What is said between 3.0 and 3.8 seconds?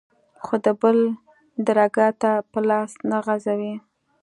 نه غځوې.